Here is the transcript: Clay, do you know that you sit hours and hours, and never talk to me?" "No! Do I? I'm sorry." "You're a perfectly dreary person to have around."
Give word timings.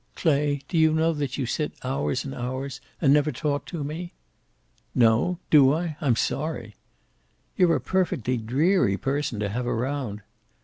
Clay, 0.15 0.61
do 0.67 0.79
you 0.79 0.93
know 0.95 1.13
that 1.13 1.37
you 1.37 1.45
sit 1.45 1.73
hours 1.83 2.25
and 2.25 2.33
hours, 2.33 2.81
and 3.01 3.13
never 3.13 3.31
talk 3.31 3.67
to 3.67 3.83
me?" 3.83 4.13
"No! 4.95 5.37
Do 5.51 5.73
I? 5.75 5.95
I'm 6.01 6.15
sorry." 6.15 6.73
"You're 7.55 7.75
a 7.75 7.79
perfectly 7.81 8.37
dreary 8.37 8.97
person 8.97 9.39
to 9.41 9.49
have 9.49 9.67
around." 9.67 10.23